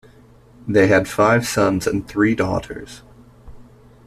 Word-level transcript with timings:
They 0.67 0.87
had 0.87 1.07
five 1.07 1.47
sons 1.47 1.85
and 1.85 2.07
three 2.07 2.33
daughters. 2.33 3.03